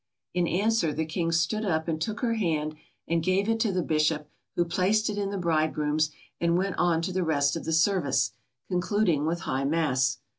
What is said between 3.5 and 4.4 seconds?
to the bishop,